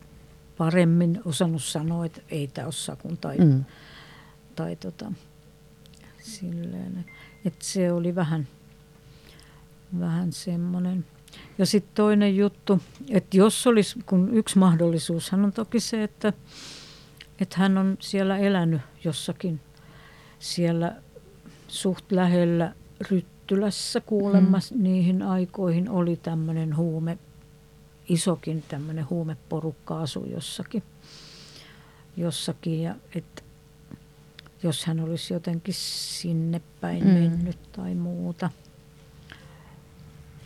[0.59, 3.65] paremmin osannut sanoa, että ei tämä ole sakun tai mm
[4.57, 5.13] tai tota,
[6.23, 7.05] silleen,
[7.45, 8.49] että se oli vähän,
[10.01, 11.07] vähän semmoinen.
[11.59, 16.33] Ja sitten toinen juttu, että jos olisi, kun yksi mahdollisuus hän on toki se, että,
[17.41, 19.61] että hän on siellä elänyt jossakin
[20.45, 20.95] siellä
[21.69, 22.75] suht lähellä
[23.11, 24.83] Ryttylässä kuulemma mm.
[24.83, 27.19] niihin aikoihin oli tämmöinen huume,
[28.09, 30.83] isokin tämmöinen huumeporukka asu jossakin,
[32.17, 33.43] jossakin ja että
[34.63, 37.11] jos hän olisi jotenkin sinne päin mm.
[37.11, 38.51] mennyt tai muuta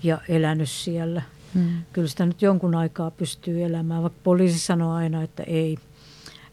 [0.02, 1.22] ja elänyt siellä.
[1.54, 1.82] Mm.
[1.92, 5.78] Kyllä sitä nyt jonkun aikaa pystyy elämään, vaikka poliisi sanoo aina, että ei,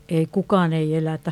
[0.09, 1.31] ei kukaan ei elätä.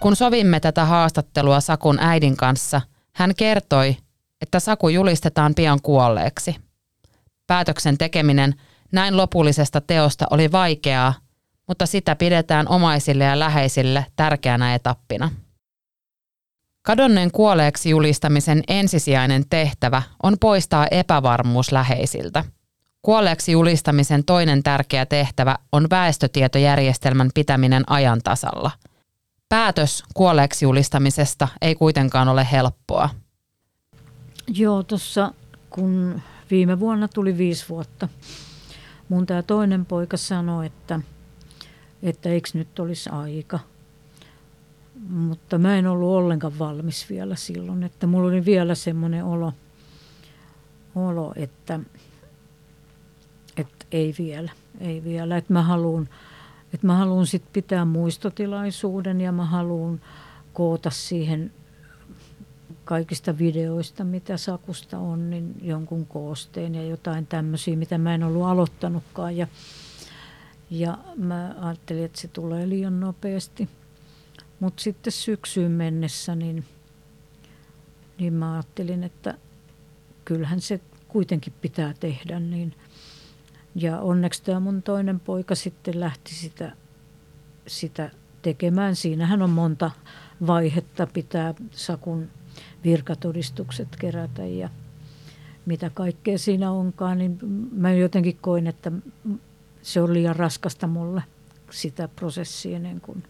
[0.00, 2.80] Kun sovimme tätä haastattelua Sakun äidin kanssa,
[3.12, 3.96] hän kertoi,
[4.42, 6.56] että Saku julistetaan pian kuolleeksi.
[7.46, 8.54] Päätöksen tekeminen–
[8.92, 11.14] näin lopullisesta teosta oli vaikeaa,
[11.68, 15.30] mutta sitä pidetään omaisille ja läheisille tärkeänä etappina.
[16.82, 22.44] Kadonneen kuolleeksi julistamisen ensisijainen tehtävä on poistaa epävarmuus läheisiltä.
[23.02, 28.70] Kuolleeksi julistamisen toinen tärkeä tehtävä on väestötietojärjestelmän pitäminen ajan tasalla.
[29.50, 33.10] Päätös kuolleeksi julistamisesta ei kuitenkaan ole helppoa.
[34.48, 35.32] Joo, tuossa
[35.70, 38.08] kun viime vuonna tuli viisi vuotta
[39.10, 41.00] mun tämä toinen poika sanoi, että,
[42.02, 43.58] että eikö nyt olisi aika.
[45.08, 49.52] Mutta mä en ollut ollenkaan valmis vielä silloin, että mulla oli vielä semmoinen olo,
[50.94, 51.80] olo että,
[53.56, 55.36] että ei vielä, ei vielä.
[55.36, 56.08] Että mä haluan,
[56.74, 60.00] että mä haluan sit pitää muistotilaisuuden ja mä haluan
[60.52, 61.52] koota siihen
[62.84, 68.44] kaikista videoista, mitä Sakusta on, niin jonkun koosteen ja jotain tämmöisiä, mitä mä en ollut
[68.44, 69.36] aloittanutkaan.
[69.36, 69.46] Ja,
[70.70, 73.68] ja mä ajattelin, että se tulee liian nopeasti.
[74.60, 76.64] Mutta sitten syksyyn mennessä, niin,
[78.18, 79.34] niin mä ajattelin, että
[80.24, 82.40] kyllähän se kuitenkin pitää tehdä.
[82.40, 82.74] Niin.
[83.74, 86.72] Ja onneksi tämä mun toinen poika sitten lähti sitä,
[87.66, 88.10] sitä
[88.42, 88.96] tekemään.
[88.96, 89.90] Siinähän on monta
[90.46, 92.28] vaihetta pitää Sakun
[92.84, 94.68] virkatodistukset kerätä ja
[95.66, 97.38] mitä kaikkea siinä onkaan, niin
[97.72, 98.92] mä jotenkin koin, että
[99.82, 101.22] se on liian raskasta mulle
[101.70, 103.22] sitä prosessia ennen kuin,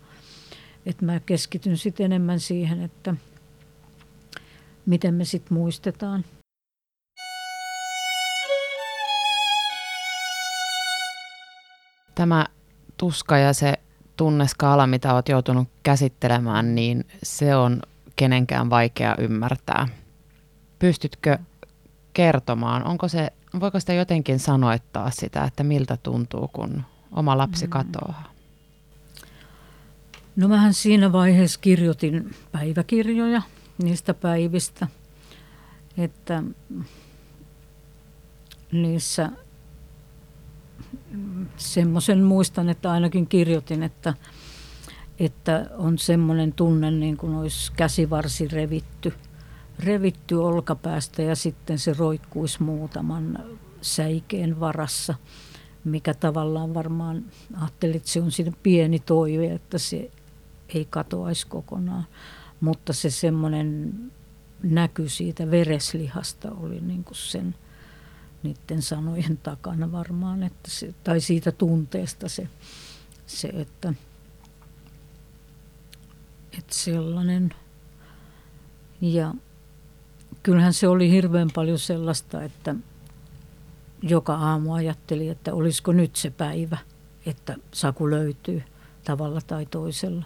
[0.87, 3.15] että mä keskityn sitten enemmän siihen, että
[4.87, 6.25] miten me sitten muistetaan.
[12.15, 12.47] Tämä
[12.97, 13.75] tuska ja se
[14.17, 17.83] tunneskaala, mitä olet joutunut käsittelemään, niin se on
[18.17, 19.89] kenenkään vaikea ymmärtää.
[20.79, 21.39] Pystytkö
[22.13, 27.71] kertomaan, onko se, voiko sitä jotenkin sanoittaa sitä, että miltä tuntuu, kun oma lapsi mm.
[27.71, 28.33] katoaa?
[30.37, 33.43] No mähän siinä vaiheessa kirjoitin päiväkirjoja
[33.83, 34.89] niistä päivistä,
[35.99, 36.43] että
[38.73, 39.31] niissä
[41.57, 44.15] semmoisen muistan, että ainakin kirjoitin, että
[45.21, 49.13] että on semmoinen tunne niin kuin olisi käsivarsi revitty,
[49.79, 53.45] revitty olkapäästä ja sitten se roikkuisi muutaman
[53.81, 55.15] säikeen varassa,
[55.85, 57.25] mikä tavallaan varmaan
[57.61, 60.11] ajattelin, että se on siinä pieni toive, että se
[60.69, 62.05] ei katoaisi kokonaan.
[62.61, 63.95] Mutta se semmoinen
[64.63, 67.55] näky siitä vereslihasta oli niin kuin sen
[68.43, 72.49] niiden sanojen takana varmaan, että se, tai siitä tunteesta se,
[73.27, 73.95] se että–
[76.59, 77.55] että sellainen.
[79.01, 79.35] Ja
[80.43, 82.75] kyllähän se oli hirveän paljon sellaista, että
[84.03, 86.79] joka aamu ajatteli, että olisiko nyt se päivä,
[87.27, 88.63] että Saku löytyy
[89.05, 90.25] tavalla tai toisella.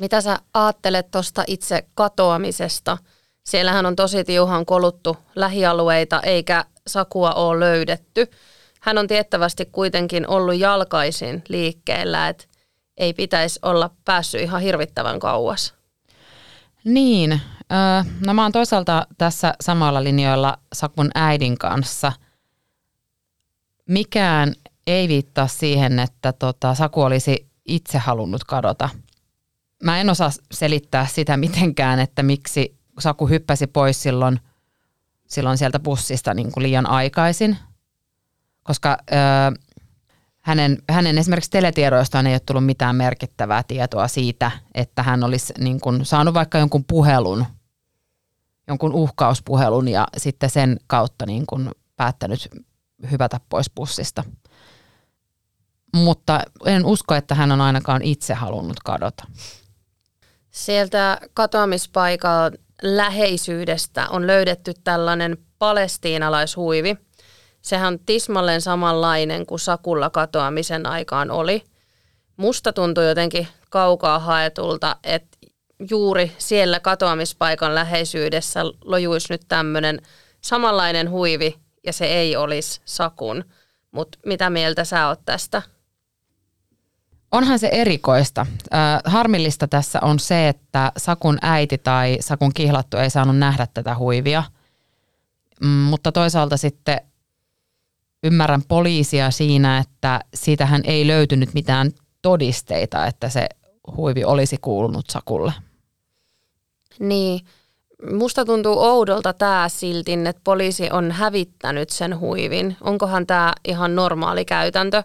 [0.00, 2.98] Mitä sä ajattelet tuosta itse katoamisesta?
[3.44, 8.30] Siellähän on tosi tiuhan koluttu lähialueita eikä Sakua ole löydetty.
[8.80, 12.44] Hän on tiettävästi kuitenkin ollut jalkaisin liikkeellä, että
[12.96, 15.74] ei pitäisi olla päässyt ihan hirvittävän kauas.
[16.84, 17.40] Niin,
[18.26, 22.12] no mä oon toisaalta tässä samalla linjoilla Sakun äidin kanssa.
[23.88, 24.54] Mikään
[24.86, 28.88] ei viittaa siihen, että tota, Saku olisi itse halunnut kadota.
[29.84, 34.40] Mä en osaa selittää sitä mitenkään, että miksi Saku hyppäsi pois silloin,
[35.26, 37.56] silloin sieltä bussista niin kuin liian aikaisin,
[38.62, 39.14] koska ö,
[40.40, 45.80] hänen, hänen esimerkiksi teletiedoistaan ei ole tullut mitään merkittävää tietoa siitä, että hän olisi niin
[45.80, 47.44] kuin saanut vaikka jonkun puhelun,
[48.68, 52.48] jonkun uhkauspuhelun ja sitten sen kautta niin kuin päättänyt
[53.10, 54.24] hyvätä pois bussista.
[55.96, 59.24] Mutta en usko, että hän on ainakaan itse halunnut kadota.
[60.58, 66.96] Sieltä katoamispaikan läheisyydestä on löydetty tällainen palestiinalaishuivi–
[67.62, 71.62] Sehän on tismalleen samanlainen kuin Sakulla katoamisen aikaan oli.
[72.36, 75.38] Musta tuntui jotenkin kaukaa haetulta, että
[75.90, 80.00] juuri siellä katoamispaikan läheisyydessä lojuisi nyt tämmöinen
[80.40, 83.44] samanlainen huivi ja se ei olisi Sakun.
[83.90, 85.62] Mutta mitä mieltä sä oot tästä?
[87.32, 88.46] Onhan se erikoista.
[88.74, 93.96] Äh, harmillista tässä on se, että Sakun äiti tai Sakun kihlattu ei saanut nähdä tätä
[93.96, 94.42] huivia.
[95.60, 97.00] Mm, mutta toisaalta sitten
[98.24, 101.90] ymmärrän poliisia siinä, että siitähän ei löytynyt mitään
[102.22, 103.46] todisteita, että se
[103.96, 105.52] huivi olisi kuulunut Sakulle.
[107.00, 107.40] Niin,
[108.12, 112.76] musta tuntuu oudolta tämä silti, että poliisi on hävittänyt sen huivin.
[112.80, 115.02] Onkohan tämä ihan normaali käytäntö?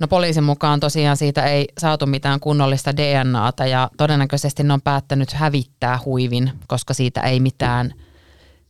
[0.00, 5.32] No poliisin mukaan tosiaan siitä ei saatu mitään kunnollista DNAta ja todennäköisesti ne on päättänyt
[5.32, 7.94] hävittää huivin, koska siitä ei mitään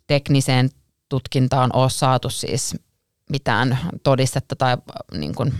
[0.06, 0.70] tekniseen
[1.08, 2.76] tutkintaan ole saatu siis
[3.30, 4.76] mitään todistetta tai
[5.12, 5.54] niin kuin,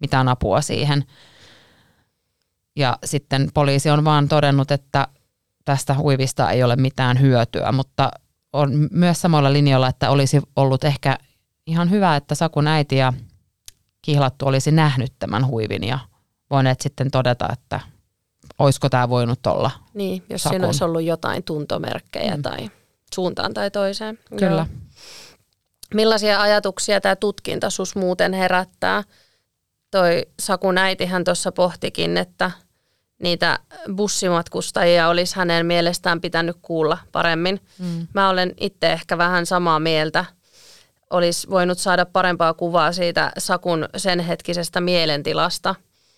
[0.00, 1.04] mitään apua siihen.
[2.76, 5.08] Ja sitten poliisi on vaan todennut, että
[5.64, 8.10] tästä huivista ei ole mitään hyötyä, mutta
[8.52, 11.18] on myös samalla linjalla, että olisi ollut ehkä
[11.66, 13.12] ihan hyvä, että Sakun äiti ja
[14.06, 15.98] kihlattu olisi nähnyt tämän huivin ja
[16.50, 17.80] voineet sitten todeta, että
[18.58, 20.54] olisiko tämä voinut olla Niin, jos Sakun.
[20.54, 22.42] siinä olisi ollut jotain tuntomerkkejä mm.
[22.42, 22.70] tai
[23.14, 24.18] suuntaan tai toiseen.
[24.38, 24.66] Kyllä.
[24.70, 24.80] Joo.
[25.94, 29.02] Millaisia ajatuksia tämä tutkinta sus muuten herättää?
[29.90, 32.50] Toi Sakun äitihän tuossa pohtikin, että
[33.22, 33.58] niitä
[33.96, 37.60] bussimatkustajia olisi hänen mielestään pitänyt kuulla paremmin.
[37.78, 38.06] Mm.
[38.14, 40.24] Mä olen itse ehkä vähän samaa mieltä.
[41.10, 45.74] Olisi voinut saada parempaa kuvaa siitä Sakun sen hetkisestä mielentilasta.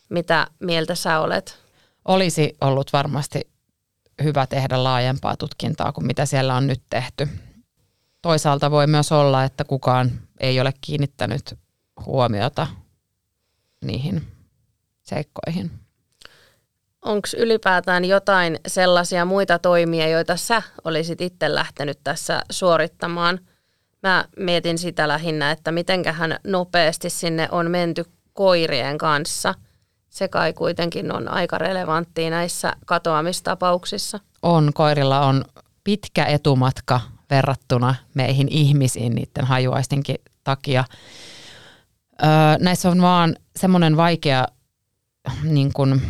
[0.09, 1.59] Mitä mieltä sä olet?
[2.05, 3.51] Olisi ollut varmasti
[4.23, 7.29] hyvä tehdä laajempaa tutkintaa kuin mitä siellä on nyt tehty
[8.23, 11.59] toisaalta voi myös olla, että kukaan ei ole kiinnittänyt
[12.07, 12.67] huomiota
[13.85, 14.27] niihin
[15.03, 15.71] seikkoihin.
[17.05, 23.41] Onko ylipäätään jotain sellaisia muita toimia, joita sä olisit itse lähtenyt tässä suorittamaan?
[24.03, 29.55] Mä mietin sitä lähinnä, että mitenköhän nopeasti sinne on menty koirien kanssa.
[30.09, 34.21] Se kai kuitenkin on aika relevanttia näissä katoamistapauksissa.
[34.43, 35.45] On, koirilla on
[35.85, 40.85] pitkä etumatka verrattuna meihin ihmisiin niiden hajuaistinkin takia.
[42.23, 42.29] Öö,
[42.61, 44.47] näissä on vaan semmoinen vaikea
[45.43, 46.01] niin kun,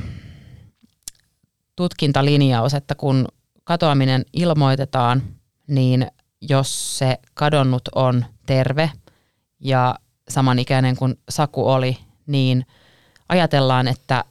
[1.76, 3.28] tutkintalinjaus, että kun
[3.64, 5.22] katoaminen ilmoitetaan,
[5.66, 6.06] niin
[6.40, 8.90] jos se kadonnut on terve
[9.60, 12.66] ja samanikäinen kuin Saku oli, niin
[13.28, 14.24] ajatellaan, että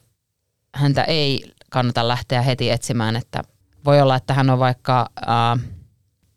[0.74, 3.42] häntä ei kannata lähteä heti etsimään, että
[3.84, 5.68] voi olla, että hän on vaikka äh,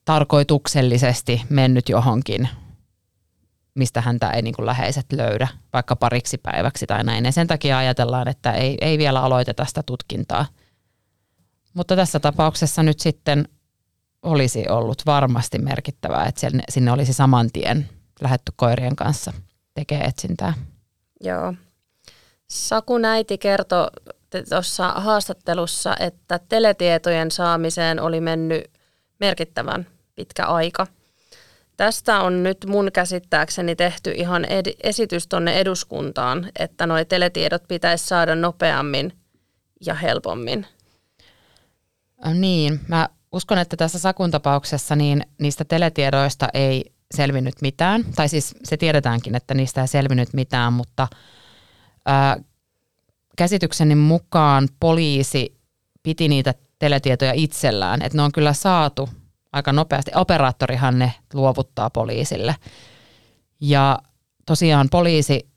[0.06, 2.50] tarkoituksellisesti mennyt johonkin,
[3.76, 7.26] mistä häntä ei niin kuin läheiset löydä, vaikka pariksi päiväksi tai näin.
[7.26, 10.46] Ja sen takia ajatellaan, että ei, ei vielä aloiteta sitä tutkintaa.
[11.74, 13.48] Mutta tässä tapauksessa nyt sitten
[14.24, 17.90] olisi ollut varmasti merkittävää, että sinne, sinne olisi saman tien
[18.22, 19.34] lähetty koirien kanssa
[19.74, 20.54] tekee etsintää.
[21.24, 21.54] Joo.
[22.48, 23.88] Sakun äiti kertoi
[24.50, 28.64] tuossa haastattelussa, että teletietojen saamiseen oli mennyt
[29.20, 30.88] merkittävän pitkä aika.
[31.78, 38.08] Tästä on nyt mun käsittääkseni tehty ihan ed- esitys tuonne eduskuntaan, että nuo teletiedot pitäisi
[38.08, 39.14] saada nopeammin
[39.86, 40.68] ja helpommin.
[42.34, 48.04] Niin, mä uskon, että tässä Sakun tapauksessa niin niistä teletiedoista ei selvinnyt mitään.
[48.16, 51.08] Tai siis se tiedetäänkin, että niistä ei selvinnyt mitään, mutta
[52.06, 52.38] ää,
[53.38, 55.58] käsitykseni mukaan poliisi
[56.04, 58.02] piti niitä teletietoja itsellään.
[58.02, 59.10] Että ne on kyllä saatu
[59.54, 60.12] aika nopeasti.
[60.16, 62.56] Operaattorihan ne luovuttaa poliisille.
[63.62, 64.00] Ja
[64.46, 65.50] tosiaan poliisi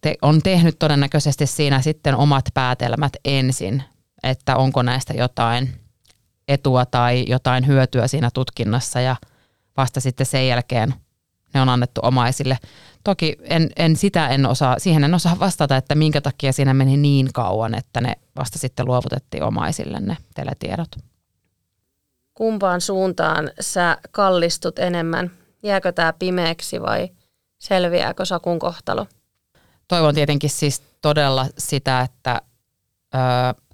[0.00, 3.82] te, on tehnyt todennäköisesti siinä sitten omat päätelmät ensin,
[4.22, 5.83] että onko näistä jotain
[6.48, 9.16] etua tai jotain hyötyä siinä tutkinnassa ja
[9.76, 10.94] vasta sitten sen jälkeen
[11.54, 12.58] ne on annettu omaisille.
[13.04, 16.96] Toki en, en sitä en osaa, siihen en osaa vastata, että minkä takia siinä meni
[16.96, 20.88] niin kauan, että ne vasta sitten luovutettiin omaisille ne teletiedot.
[22.34, 25.30] Kumpaan suuntaan sä kallistut enemmän?
[25.62, 27.08] Jääkö tämä pimeäksi vai
[27.58, 29.06] selviääkö Sakun kohtalo?
[29.88, 32.42] Toivon tietenkin siis todella sitä, että
[33.14, 33.18] ö,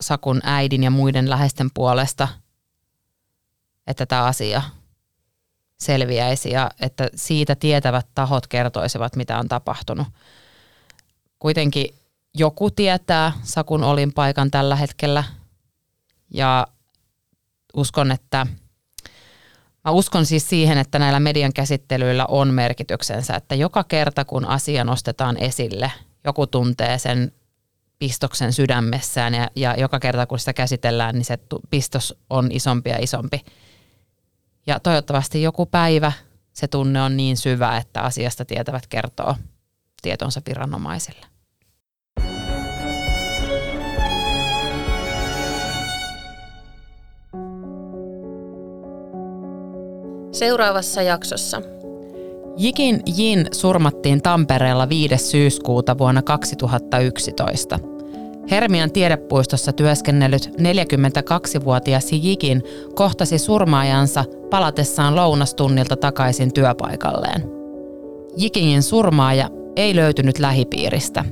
[0.00, 2.28] Sakun äidin ja muiden läheisten puolesta,
[3.86, 4.62] että tämä asia
[5.80, 10.06] selviäisi ja että siitä tietävät tahot kertoisivat, mitä on tapahtunut.
[11.38, 11.94] Kuitenkin
[12.34, 15.24] joku tietää Sakun olin paikan tällä hetkellä
[16.34, 16.66] ja
[17.74, 18.46] uskon, että
[19.84, 24.84] Mä uskon siis siihen, että näillä median käsittelyillä on merkityksensä, että joka kerta kun asia
[24.84, 25.92] nostetaan esille,
[26.24, 27.32] joku tuntee sen
[27.98, 31.38] pistoksen sydämessään ja, ja joka kerta kun sitä käsitellään, niin se
[31.70, 33.44] pistos on isompi ja isompi.
[34.70, 36.12] Ja toivottavasti joku päivä
[36.52, 39.34] se tunne on niin syvä, että asiasta tietävät kertoo
[40.02, 41.26] tietonsa viranomaisille.
[50.32, 51.62] Seuraavassa jaksossa.
[52.56, 55.18] Jikin Jin surmattiin Tampereella 5.
[55.18, 57.78] syyskuuta vuonna 2011.
[58.50, 62.62] Hermian tiedepuistossa työskennellyt 42-vuotias Jikin
[62.94, 67.42] kohtasi surmaajansa palatessaan lounastunnilta takaisin työpaikalleen.
[68.36, 71.24] Jikingin surmaaja ei löytynyt lähipiiristä.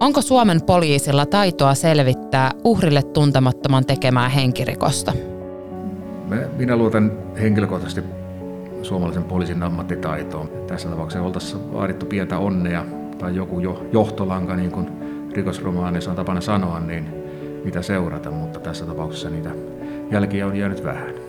[0.00, 5.12] Onko Suomen poliisilla taitoa selvittää uhrille tuntemattoman tekemää henkirikosta?
[6.56, 8.10] Minä luotan henkilökohtaisesti
[8.82, 10.50] suomalaisen poliisin ammattitaitoon.
[10.66, 12.84] Tässä tapauksessa oltaisiin vaadittu pientä onnea
[13.18, 15.07] tai joku jo, johtolanka, niin kuin
[15.38, 17.08] rikosromaanissa on tapana sanoa, niin
[17.64, 19.50] mitä seurata, mutta tässä tapauksessa niitä
[20.10, 21.27] jälkiä on jäänyt vähän.